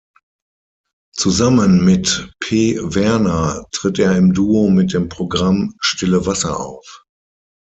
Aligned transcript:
Zusammen 1.15 1.85
mit 1.85 2.33
Pe 2.39 2.75
Werner 2.95 3.67
tritt 3.71 3.99
er 3.99 4.17
im 4.17 4.33
Duo 4.33 4.67
mit 4.71 4.93
dem 4.93 5.09
Programm 5.09 5.75
„Stille 5.79 6.25
Wasser“ 6.25 6.59
auf. 6.59 7.03